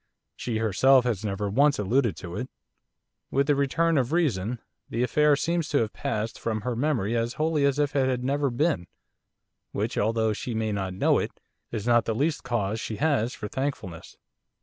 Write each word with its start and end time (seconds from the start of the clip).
She 0.35 0.57
herself 0.57 1.03
has 1.05 1.23
never 1.23 1.47
once 1.47 1.77
alluded 1.77 2.15
to 2.17 2.35
it. 2.35 2.49
With 3.29 3.45
the 3.45 3.53
return 3.53 3.99
of 3.99 4.11
reason 4.11 4.57
the 4.89 5.03
affair 5.03 5.35
seems 5.35 5.69
to 5.69 5.77
have 5.77 5.93
passed 5.93 6.39
from 6.39 6.61
her 6.61 6.75
memory 6.75 7.15
as 7.15 7.35
wholly 7.35 7.65
as 7.65 7.77
if 7.77 7.95
it 7.95 8.09
had 8.09 8.23
never 8.23 8.49
been, 8.49 8.87
which, 9.73 9.99
although 9.99 10.33
she 10.33 10.55
may 10.55 10.71
not 10.71 10.95
know 10.95 11.19
it, 11.19 11.39
is 11.71 11.85
not 11.85 12.05
the 12.05 12.15
least 12.15 12.43
cause 12.43 12.79
she 12.79 12.95
has 12.95 13.35
for 13.35 13.47
thankfulness. 13.47 14.17